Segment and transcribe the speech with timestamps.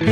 [0.00, 0.06] 这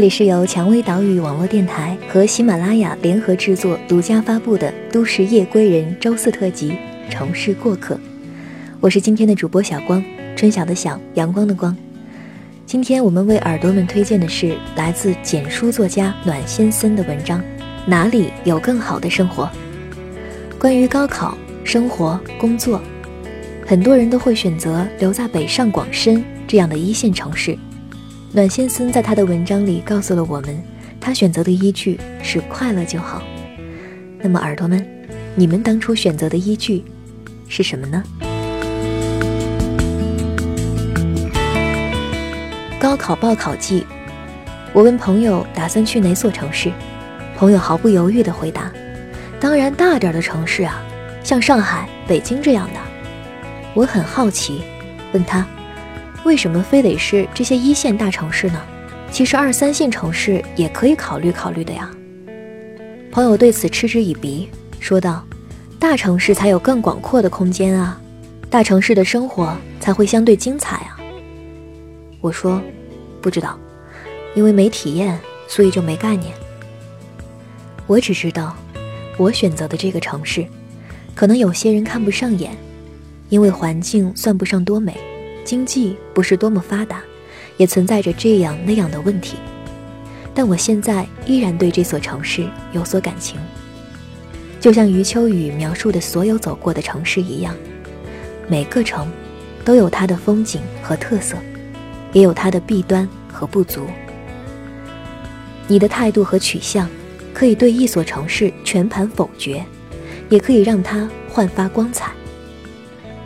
[0.00, 6.72] 里是由蔷薇岛屿网络电台和喜马拉雅联合制作、独家发布的《都市夜归人》周四特辑
[7.10, 7.94] 《城市过客》。
[8.80, 10.02] 我是今天的主播小光，
[10.34, 11.76] 春晓的晓，阳光的光。
[12.64, 17.40] 今天我们为耳朵们推荐的是来自简书作家暖先森的文章
[17.86, 19.44] 《哪里有更好的生活》。
[20.58, 22.80] 关于高考、生活、工作，
[23.66, 27.58] 很多人都会选择留在北上广深这样的一线城市。
[28.32, 30.62] 暖先森在他的文章里告诉了我们，
[30.98, 33.22] 他选择的依据是快乐就好。
[34.18, 34.86] 那么，耳朵们，
[35.34, 36.84] 你们当初选择的依据
[37.48, 38.02] 是什么呢？
[42.82, 43.86] 高考报考季，
[44.72, 46.68] 我问朋友打算去哪所城市，
[47.36, 48.72] 朋友毫不犹豫地回答
[49.38, 50.82] ：“当然大点的城市啊，
[51.22, 52.80] 像上海、北京这样的。”
[53.72, 54.62] 我很好奇，
[55.12, 55.46] 问他。
[56.24, 58.60] 为什么非得是这些一线大城市呢？
[59.12, 61.88] 其实二三线城市也可以考虑考虑的呀。
[63.12, 65.24] 朋友对此嗤之以鼻，说道
[65.78, 67.96] ：“大城市才有更广阔的空间啊，
[68.50, 70.98] 大城市的生活才会相对精彩啊。”
[72.22, 72.62] 我说
[73.20, 73.58] ：“不知道，
[74.34, 76.32] 因为没体验，所以就没概念。
[77.86, 78.56] 我只知道，
[79.18, 80.46] 我选择的这个城市，
[81.14, 82.56] 可能有些人看不上眼，
[83.28, 84.96] 因为环境算不上多美。”
[85.44, 87.02] 经济不是多么发达，
[87.56, 89.36] 也存在着这样那样的问题，
[90.32, 93.40] 但我现在依然对这所城市有所感情，
[94.60, 97.56] 就像余秋雨描述的所有走过的城市一样，
[98.46, 99.10] 每个城
[99.64, 101.36] 都有它的风景和特色，
[102.12, 103.86] 也有它的弊端和不足。
[105.68, 106.88] 你的态度和取向，
[107.32, 109.64] 可以对一所城市全盘否决，
[110.28, 112.12] 也可以让它焕发光彩。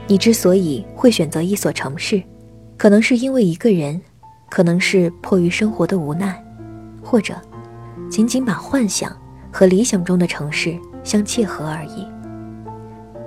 [0.07, 2.23] 你之所以会选择一所城市，
[2.77, 4.01] 可能是因为一个人，
[4.49, 6.41] 可能是迫于生活的无奈，
[7.03, 7.35] 或者
[8.09, 9.11] 仅仅把幻想
[9.51, 12.07] 和理想中的城市相契合而已。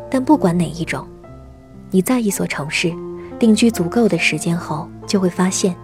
[0.09, 1.05] 但不管哪一种，
[1.91, 2.93] 你在一所城市
[3.39, 5.75] 定居足够的时间后，就会发现，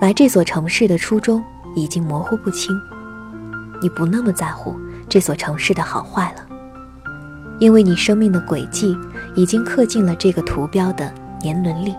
[0.00, 1.44] 来这所城市的初衷
[1.76, 2.74] 已经模糊不清。
[3.82, 4.74] 你不那么在乎
[5.08, 6.46] 这所城市的好坏了，
[7.58, 8.96] 因为你生命的轨迹。
[9.36, 11.08] 已经刻进了这个图标的
[11.40, 11.94] 年轮里。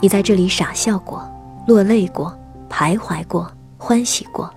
[0.00, 1.26] 你在这里傻笑过，
[1.66, 2.38] 落泪过，
[2.68, 4.52] 徘徊过，欢喜过。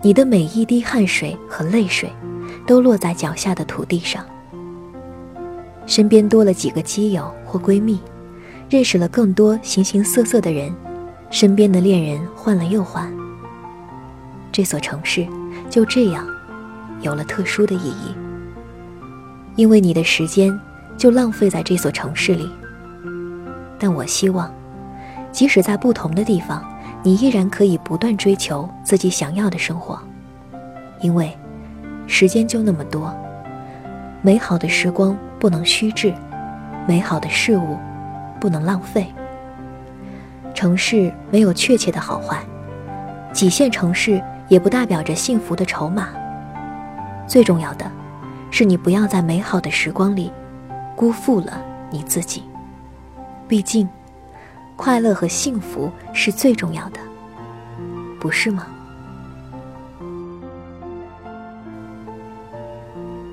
[0.00, 2.10] 你的每一滴汗水和泪水，
[2.66, 4.24] 都落在脚下的土地上。
[5.86, 8.00] 身边多了几个基友或闺蜜，
[8.68, 10.74] 认识了更多形形色色的人，
[11.30, 13.12] 身边的恋人换了又换。
[14.50, 15.26] 这所城市
[15.68, 16.26] 就这样，
[17.00, 18.14] 有了特殊的意义。
[19.56, 20.58] 因为你的时间
[20.96, 22.50] 就浪费在这所城市里，
[23.78, 24.50] 但我希望，
[25.30, 26.64] 即使在不同的地方，
[27.02, 29.98] 你依然可以不断追求自己想要的生活。
[31.00, 31.36] 因为，
[32.06, 33.14] 时间就那么多，
[34.22, 36.14] 美好的时光不能虚掷，
[36.86, 37.76] 美好的事物
[38.38, 39.12] 不能浪费。
[40.54, 42.38] 城市没有确切的好坏，
[43.32, 46.10] 几线城市也不代表着幸福的筹码。
[47.26, 47.90] 最重要的。
[48.52, 50.30] 是你不要在美好的时光里
[50.94, 51.58] 辜负了
[51.90, 52.44] 你自己。
[53.48, 53.88] 毕竟，
[54.76, 57.00] 快乐和幸福是最重要的，
[58.20, 58.66] 不是吗？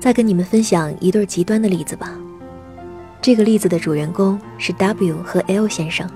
[0.00, 2.10] 再跟你们分享一对极端的例子吧。
[3.20, 6.08] 这个例子的主人公是 W 和 L 先生，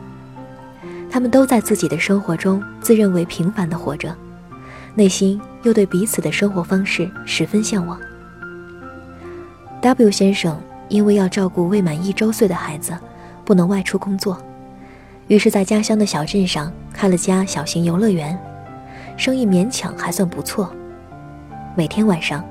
[1.10, 4.16] 他们都在自己的生活中自认为平凡的活着，
[4.94, 8.00] 内心又对彼此的生活方式十分向往。
[9.82, 10.58] W 先生
[10.88, 12.96] 因为要照顾未满一周岁的孩子，
[13.44, 14.42] 不能外出工作，
[15.26, 18.38] 于是，在家乡的小镇上开了家小型游乐园，
[19.18, 20.74] 生意勉强还算不错。
[21.76, 22.42] 每天晚上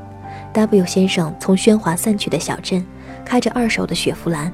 [0.54, 2.86] ，W 先生从喧哗散去的小镇，
[3.26, 4.52] 开着二手的雪佛兰，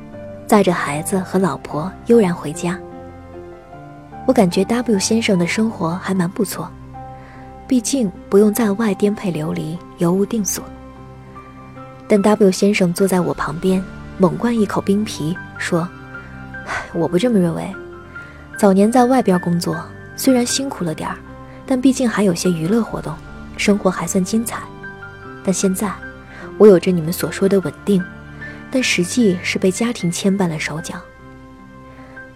[0.47, 2.79] 载着孩子和老婆悠然回家。
[4.25, 6.71] 我感觉 W 先生的生活还蛮不错，
[7.67, 10.63] 毕竟不用在外颠沛流离、游无定所。
[12.07, 13.83] 但 W 先生坐在我旁边，
[14.17, 15.87] 猛灌一口冰啤，说
[16.93, 17.71] ：“我不这么认为。
[18.57, 19.83] 早年在外边工作，
[20.15, 21.15] 虽然辛苦了点儿，
[21.65, 23.13] 但毕竟还有些娱乐活动，
[23.57, 24.59] 生活还算精彩。
[25.43, 25.91] 但现在，
[26.57, 28.03] 我有着你们所说的稳定，
[28.69, 30.95] 但实际是被家庭牵绊了手脚。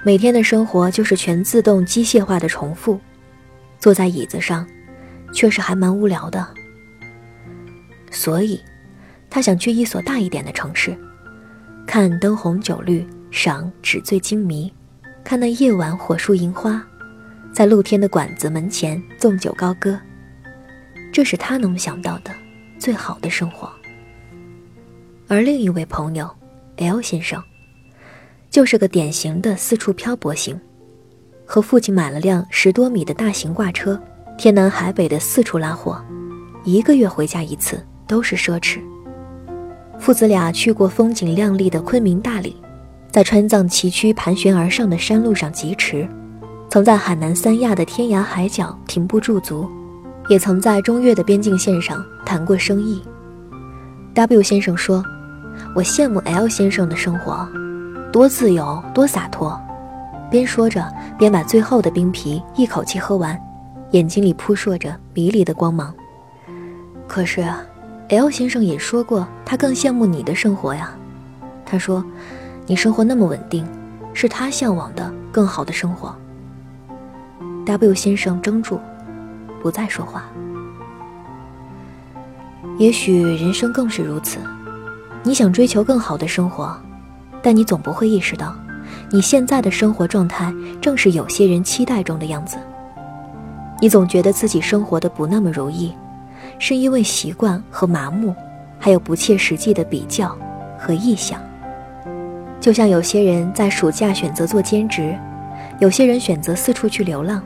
[0.03, 2.99] 每天的生活就是全自动机械化的重复，
[3.79, 4.67] 坐在椅子上，
[5.31, 6.45] 确实还蛮无聊的。
[8.11, 8.61] 所以，
[9.29, 10.95] 他想去一所大一点的城市，
[11.87, 14.71] 看灯红酒绿，赏纸醉金迷，
[15.23, 16.85] 看那夜晚火树银花，
[17.53, 19.99] 在露天的馆子门前纵酒高歌。
[21.11, 22.31] 这是他能想到的
[22.83, 23.71] 最好的生活。
[25.29, 26.29] 而另一位朋友
[26.75, 27.41] ，L 先生。
[28.49, 30.59] 就是个典型的四处漂泊型，
[31.45, 33.97] 和父亲买了辆十多米的大型挂车，
[34.37, 36.03] 天南海北的四处拉货，
[36.65, 38.79] 一个月回家一次都是奢侈。
[39.97, 42.55] 父子俩去过风景亮丽的昆明、大理，
[43.09, 46.07] 在川藏崎岖盘旋而上的山路上疾驰，
[46.69, 49.67] 曾在海南三亚的天涯海角停步驻足，
[50.27, 53.03] 也曾在中越的边境线上谈过生意。
[54.13, 55.03] W 先生说
[55.75, 57.47] ：“我羡慕 L 先生的生活。”
[58.13, 59.59] 多自由，多洒脱，
[60.29, 60.87] 边说着
[61.17, 63.35] 边把最后的冰啤一口气喝完，
[63.89, 65.91] 眼睛里扑朔着迷离的光芒。
[67.07, 67.43] 可是
[68.09, 70.91] ，L 先生也说过，他更羡慕你的生活呀。
[71.65, 72.05] 他说，
[72.67, 73.67] 你生活那么稳定，
[74.13, 76.15] 是他向往的更好的生活。
[77.65, 78.79] W 先生怔住，
[79.63, 80.25] 不再说话。
[82.77, 84.39] 也许人生更是如此，
[85.23, 86.77] 你想追求更好的生活。
[87.41, 88.55] 但你总不会意识到，
[89.09, 92.57] 你现在的生活状态正是有些人期待中的样子。
[93.81, 95.93] 你总觉得自己生活的不那么如意，
[96.57, 98.33] 是因为习惯和麻木，
[98.79, 100.37] 还有不切实际的比较
[100.79, 101.41] 和臆想。
[102.61, 105.13] 就像有些人在暑假选择做兼职，
[105.79, 107.43] 有些人选择四处去流浪。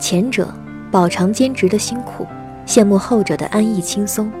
[0.00, 0.52] 前者
[0.96, 2.26] 饱尝兼职的辛苦，
[2.64, 4.32] 羡慕后者的安逸轻松，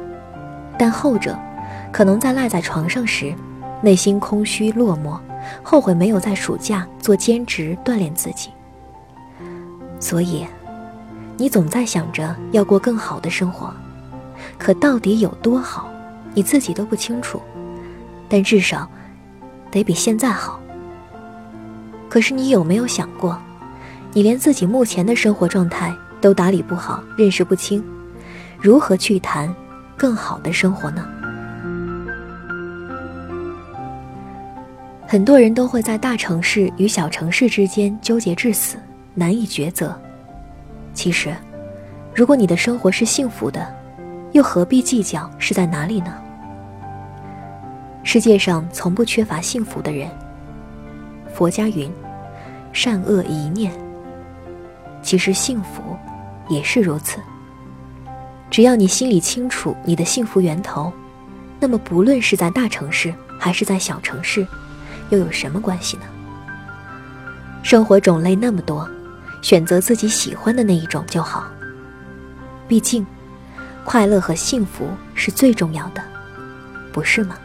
[0.78, 1.38] 但后者
[1.92, 3.34] 可能在赖在床上时。
[3.82, 5.20] 内心空虚落寞，
[5.62, 8.48] 后悔没有在暑假做兼职锻炼自己。
[10.00, 10.46] 所以，
[11.36, 13.70] 你总在想着要过更好的生活，
[14.56, 15.90] 可到底有多好，
[16.32, 17.38] 你自己都不清楚。
[18.30, 18.88] 但至少，
[19.70, 20.58] 得比现在好。
[22.08, 23.38] 可是你有没有想过，
[24.14, 25.94] 你连自己目前的生活状态
[26.26, 27.80] 都打理不好、认识不清，
[28.60, 29.54] 如何去谈
[29.96, 31.06] 更好的生活呢？
[35.06, 38.76] 很多人都会在大城市与小城市之间纠结至死，
[39.14, 39.96] 难以抉择。
[40.92, 41.32] 其实，
[42.12, 43.64] 如果你的生活是幸福的，
[44.32, 46.12] 又何必计较是在哪里呢？
[48.02, 50.10] 世界上从不缺乏幸福的人。
[51.32, 51.88] 佛家云
[52.74, 53.70] ：“善恶一念。”
[55.02, 55.96] 其实幸福
[56.48, 57.18] 也是如此。
[58.50, 60.92] 只要你心里清楚你的幸福源头，
[61.58, 64.46] 那么不论是在大城市还是在小城市。
[65.10, 66.02] 又有什么关系呢？
[67.62, 68.88] 生活种类那么多，
[69.40, 71.46] 选择自己喜欢的那一种就好。
[72.66, 73.06] 毕竟，
[73.84, 76.02] 快乐和幸福是最重要的，
[76.92, 77.36] 不是吗？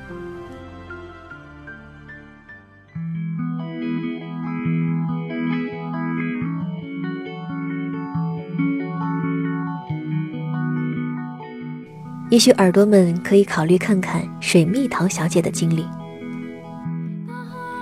[12.31, 15.85] 也许耳朵们可以考虑看看水蜜桃小姐的经历。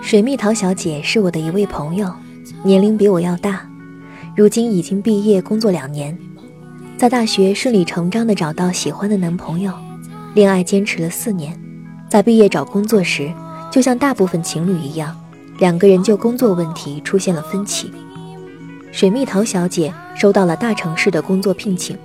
[0.01, 2.11] 水蜜桃小姐是我的一位朋友，
[2.63, 3.61] 年龄比我要大，
[4.35, 6.17] 如今已经毕业工作两年，
[6.97, 9.71] 在大学顺理成章的找到喜欢的男朋友，
[10.33, 11.55] 恋爱坚持了四年，
[12.09, 13.31] 在毕业找工作时，
[13.71, 15.15] 就像大部分情侣一样，
[15.59, 17.91] 两个人就工作问题出现了分歧。
[18.91, 21.95] 水蜜桃小姐收到了大城市的工作聘请，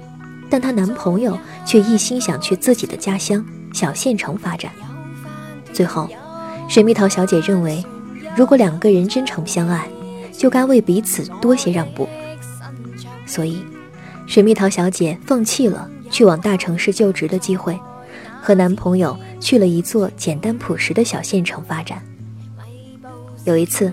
[0.51, 4.71] 但她男朋友却一心想去自己的家乡小县城发展。
[5.73, 6.09] 最后，
[6.69, 7.85] 水蜜桃小姐认为。
[8.37, 9.89] 如果两个人真诚相爱，
[10.33, 12.09] 就该为彼此多些让步。
[13.27, 13.65] 所以，
[14.27, 17.79] 水蜜桃小姐放弃了去往大城市就职的机会，
[18.43, 22.03] 和男朋友去了一座简单朴实的小县城发展。
[23.45, 23.93] 有一次，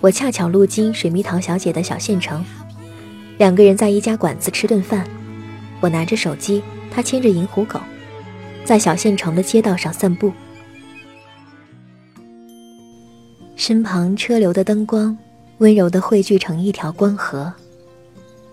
[0.00, 2.42] 我恰巧路经水蜜桃小姐的小县城，
[3.36, 5.06] 两个人在一家馆子吃顿饭，
[5.82, 6.62] 我拿着手机，
[6.92, 7.80] 他牵着银狐狗，
[8.64, 10.32] 在小县城的街道上散步。
[13.56, 15.18] 身旁车流的灯光，
[15.58, 17.52] 温柔地汇聚成一条光河。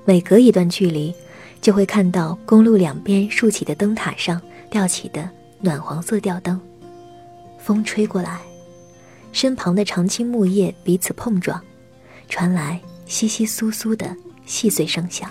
[0.05, 1.13] 每隔一段距离，
[1.61, 5.29] 就会看到公路两边竖起的灯塔上吊起的
[5.61, 6.59] 暖黄色吊灯。
[7.59, 8.39] 风吹过来，
[9.31, 11.61] 身旁的常青木叶彼此碰撞，
[12.27, 14.15] 传来窸窸窣窣的
[14.47, 15.29] 细碎声响。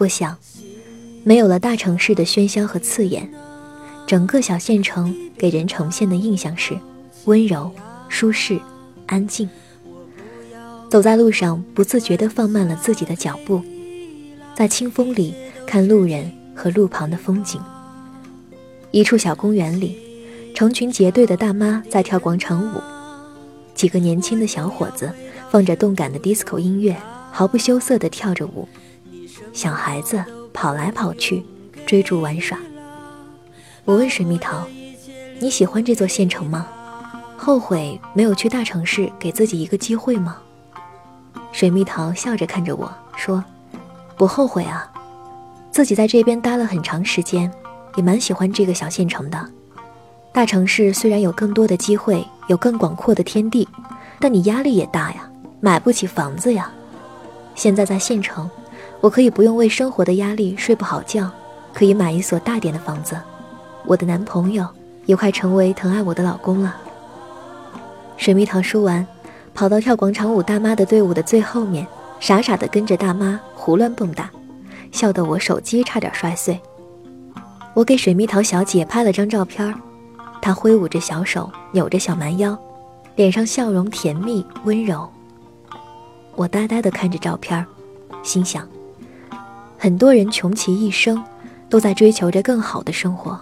[0.00, 0.34] 我想，
[1.24, 3.30] 没有了大城市的喧嚣和刺眼，
[4.06, 6.74] 整个小县城给人呈现的印象是
[7.26, 7.70] 温柔。
[8.08, 8.58] 舒适，
[9.06, 9.46] 安静。
[10.88, 13.62] 走在路上，不自觉地放慢了自己的脚步，
[14.54, 15.34] 在清风里
[15.66, 17.60] 看路人和路旁的风景。
[18.92, 19.98] 一处小公园里，
[20.54, 22.80] 成群结队的大妈在跳广场舞，
[23.74, 25.12] 几个年轻的小伙子
[25.50, 26.96] 放着动感的 disco 音乐，
[27.30, 28.66] 毫不羞涩地跳着舞。
[29.52, 31.44] 小孩子跑来跑去，
[31.86, 32.58] 追逐玩耍。
[33.84, 34.66] 我问水蜜桃
[35.40, 36.66] ：“你喜欢这座县城吗？
[37.36, 40.36] 后悔没有去大城市，给自己一个机会吗？”
[41.52, 43.42] 水蜜桃笑着看着我说
[44.16, 44.88] ：“不后悔啊，
[45.72, 47.50] 自己在这边待了很长时间，
[47.96, 49.48] 也蛮喜欢这个小县城的。
[50.32, 53.66] 大城市虽然有更多的机会，有更广阔的天地，
[54.20, 55.28] 但你压力也大呀，
[55.60, 56.70] 买不起房子呀。
[57.56, 58.48] 现在在县城，
[59.00, 61.30] 我可以不用为生活的压力睡不好觉，
[61.72, 63.16] 可以买一所大点的房子。”
[63.86, 64.66] 我的男朋友
[65.06, 66.76] 也快成为疼爱我的老公了。
[68.18, 69.06] 水蜜桃说完，
[69.54, 71.86] 跑到跳广场舞大妈的队伍的最后面，
[72.20, 74.24] 傻傻地跟着大妈胡乱蹦跶，
[74.92, 76.60] 笑得我手机差点摔碎。
[77.72, 79.74] 我给水蜜桃小姐拍了张照片，
[80.42, 82.56] 她挥舞着小手，扭着小蛮腰，
[83.16, 85.08] 脸上笑容甜蜜温柔。
[86.36, 87.64] 我呆呆地看着照片，
[88.22, 88.68] 心想：
[89.82, 91.24] 很多人穷其一生，
[91.70, 93.40] 都在追求着更好的生活。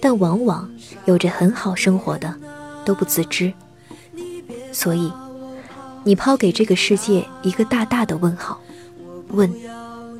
[0.00, 0.70] 但往往
[1.06, 2.32] 有着很好生活的
[2.84, 3.52] 都不自知，
[4.70, 5.12] 所以
[6.04, 8.60] 你抛给这个世界一个大大的问号，
[9.30, 9.52] 问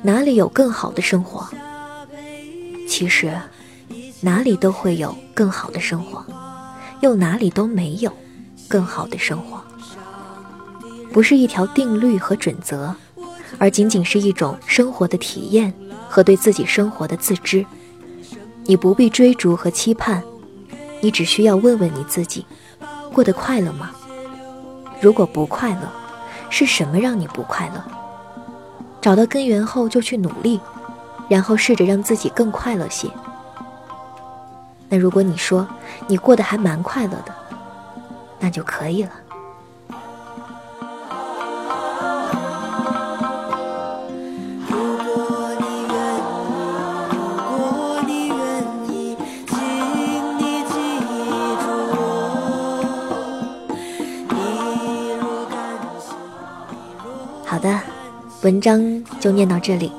[0.03, 1.47] 哪里有更好的生活？
[2.85, 3.33] 其实
[4.19, 6.25] 哪里都会有更好的生活，
[6.99, 8.11] 又哪里都没有
[8.67, 9.63] 更好的生活。
[11.13, 12.93] 不是一条定律和准则，
[13.57, 15.73] 而仅仅是一种生活的体验
[16.09, 17.65] 和对自己生活的自知。
[18.65, 20.23] 你不必追逐和期盼，
[21.01, 22.45] 你只需要问问你自己：
[23.13, 23.91] 过得快乐吗？
[25.01, 25.89] 如果不快乐，
[26.49, 27.83] 是什么让你不快乐？
[29.01, 30.59] 找到根源后就去努力，
[31.29, 33.07] 然后试着让自己更快乐些。
[34.89, 35.67] 那如果你说
[36.07, 37.35] 你过得还蛮快乐的，
[38.39, 39.11] 那就可以了。
[58.65, 59.91] 章就念到这里，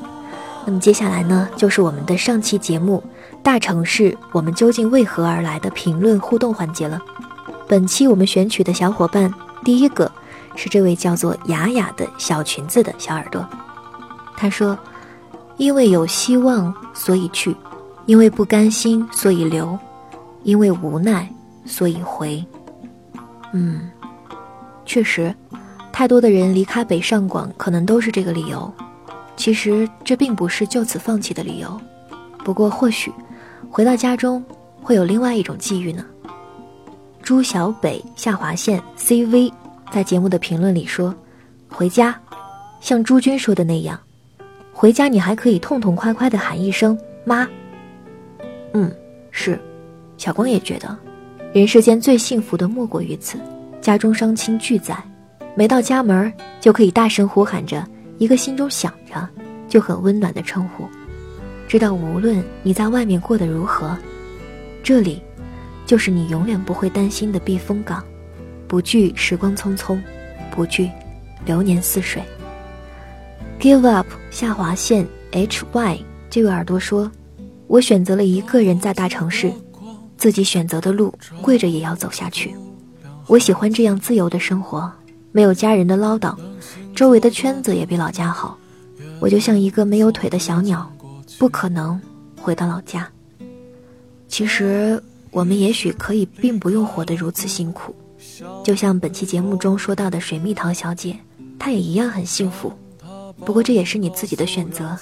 [0.67, 3.01] 那么接下来呢，就是我们的上期节目
[3.41, 7.01] 《大城市我们究竟为何而来》的评论互动环节了。
[7.69, 9.33] 本期我们选取的小伙伴，
[9.65, 10.11] 第一个
[10.57, 13.47] 是这位叫做雅雅的小裙子的小耳朵。
[14.37, 14.77] 他说
[15.59, 17.53] ：“因为有希望，所以去；
[18.07, 19.79] 因为不甘心，所以留；
[20.43, 21.33] 因为无奈，
[21.65, 22.45] 所以回。”
[23.55, 23.89] 嗯，
[24.85, 25.33] 确实。
[25.97, 28.71] 太多的人离开北上广，可能都是这个理由。
[29.35, 31.81] 其实这并不是就此放弃的理由。
[32.45, 33.11] 不过或许，
[33.71, 34.45] 回到家中
[34.83, 36.05] 会有另外一种际遇呢。
[37.23, 39.51] 朱小北下划线 CV
[39.91, 41.15] 在节目的评论里说
[41.67, 42.15] ：“回家，
[42.79, 43.99] 像朱军说的那样，
[44.75, 47.49] 回家你还可以痛痛快快地喊一声妈。”
[48.75, 48.95] 嗯，
[49.31, 49.59] 是，
[50.19, 50.95] 小光也觉得，
[51.55, 53.39] 人世间最幸福的莫过于此，
[53.81, 54.95] 家中双亲俱在。
[55.57, 57.83] 没到家门就可以大声呼喊着
[58.19, 59.27] 一个心中想着
[59.67, 60.87] 就很温暖的称呼，
[61.67, 63.97] 知道无论你在外面过得如何，
[64.83, 65.23] 这里
[65.87, 68.05] 就是你永远不会担心的避风港，
[68.69, 69.99] 不惧时光匆匆，
[70.51, 70.91] 不惧
[71.47, 72.23] 流年似水。
[73.59, 75.99] Give up 下划线 H Y
[76.29, 77.11] 这位耳朵说
[77.67, 79.51] ：“我选择了一个人在大城市，
[80.19, 82.55] 自己选择的路，跪着也要走下去。
[83.27, 84.93] 我喜欢这样自由的生活。”
[85.37, 86.35] 没有家人的唠叨，
[86.95, 88.57] 周围的圈子也比老家好。
[89.21, 90.91] 我就像一个没有腿的小鸟，
[91.39, 92.01] 不可能
[92.41, 93.07] 回到老家。
[94.29, 94.99] 其实
[95.31, 97.95] 我们也许可以并不用活得如此辛苦，
[98.65, 101.15] 就像本期节目中说到的水蜜桃小姐，
[101.59, 102.73] 她也一样很幸福。
[103.45, 104.97] 不过这也是你自己的选择。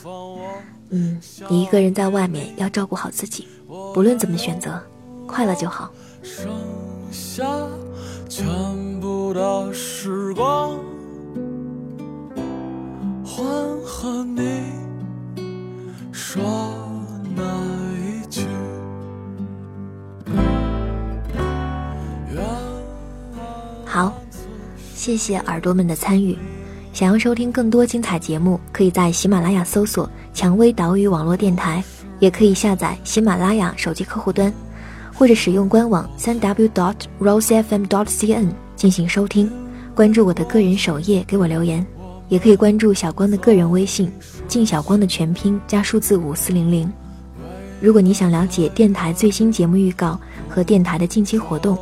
[0.90, 3.46] 嗯，你一个人在外面要照顾好自己，
[3.94, 4.82] 不论怎么选择，
[5.28, 5.92] 快乐就好。
[8.28, 8.83] 全
[9.34, 10.78] 的时光，
[13.24, 13.42] 还
[13.84, 14.62] 和你
[16.12, 16.40] 说
[17.34, 17.42] 那
[17.96, 18.42] 一句。
[23.84, 24.14] 好，
[24.94, 26.38] 谢谢耳朵们的参与。
[26.92, 31.82] 想要收听更多精彩节目，可以在喜马拉雅搜索“蔷薇岛屿网络电台”，
[32.20, 34.54] 也可以下载喜马拉雅手机客户端。
[35.12, 39.50] 或者使用官网三 w dot rosefm dot cn 进行收听，
[39.94, 41.84] 关注我的个人首页给我留言，
[42.28, 44.10] 也可以关注小光的个人微信
[44.48, 46.90] “静小光”的全拼加数字五四零零。
[47.80, 51.76] 如果你想了解电台最新节目预告和电台的近期活动，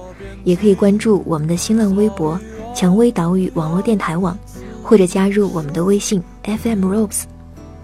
[0.44, 2.38] 也可以关注我们的新浪微博
[2.74, 4.36] “蔷薇岛屿网络电台网”，
[4.82, 7.22] 或者加入我们的微信 FM Rose。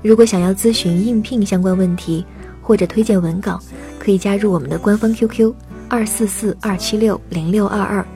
[0.02, 2.24] 如果想要咨询应聘相关问题
[2.62, 3.60] 或者推荐文稿，
[3.98, 5.52] 可以加入我们的官方 QQ
[5.88, 8.06] 二四四二七六零六二二，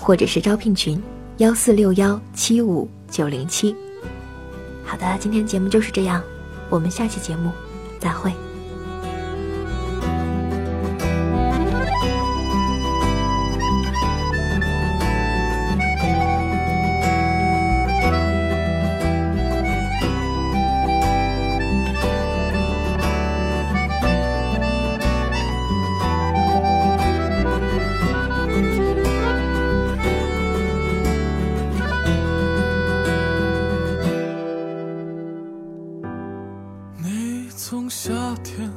[0.00, 1.00] 或者是招聘群
[1.36, 3.76] 幺四六幺七五九零七。
[4.84, 6.20] 好的，今天节目就是这样，
[6.68, 7.52] 我们下期节目
[8.00, 8.32] 再会。
[38.42, 38.70] 天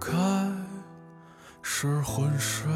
[0.00, 0.12] 开
[1.62, 2.70] 始昏睡，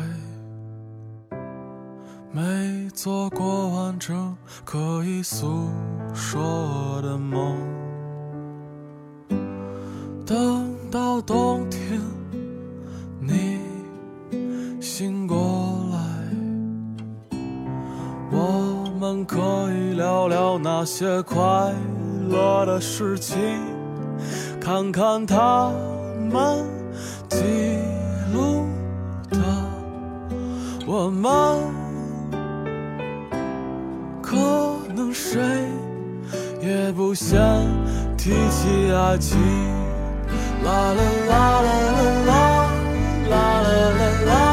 [2.33, 5.69] 没做过完整可以诉
[6.15, 7.57] 说的梦。
[10.25, 12.01] 等到冬天，
[13.21, 13.61] 你
[14.81, 15.37] 醒过
[15.93, 15.99] 来，
[18.31, 19.39] 我们可
[19.73, 21.73] 以聊聊那些快
[22.29, 23.37] 乐的事情，
[24.69, 25.73] 看看他
[26.31, 26.63] 们
[27.31, 27.39] 记
[28.35, 28.67] 录
[29.31, 29.39] 的，
[30.87, 31.33] 我们
[34.21, 34.37] 可
[34.95, 35.41] 能谁
[36.61, 37.39] 也不想
[38.19, 39.41] 提起爱情。
[40.63, 41.73] 啦啦啦啦
[42.29, 42.69] 啦
[43.31, 44.48] 啦啦啦。